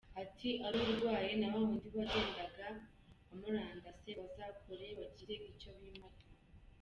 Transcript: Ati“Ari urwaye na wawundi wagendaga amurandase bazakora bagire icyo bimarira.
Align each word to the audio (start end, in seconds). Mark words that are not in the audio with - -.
Ati“Ari 0.21 0.79
urwaye 0.91 1.31
na 1.39 1.47
wawundi 1.53 1.87
wagendaga 1.95 2.67
amurandase 3.31 4.09
bazakora 4.19 4.85
bagire 4.99 5.35
icyo 5.51 5.69
bimarira. 5.79 6.37